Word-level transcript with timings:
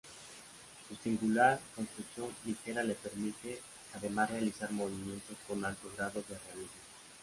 Su 0.89 0.95
singular 0.95 1.59
construcción 1.75 2.29
ligera 2.43 2.81
le 2.81 2.95
permite 2.95 3.61
además 3.93 4.31
realizar 4.31 4.71
movimientos 4.71 5.37
con 5.47 5.63
alto 5.63 5.91
grado 5.95 6.23
de 6.27 6.39
realismo. 6.47 6.81